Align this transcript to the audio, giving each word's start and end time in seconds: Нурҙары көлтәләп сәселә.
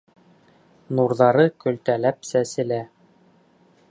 Нурҙары 0.99 1.45
көлтәләп 1.65 2.27
сәселә. 2.31 2.83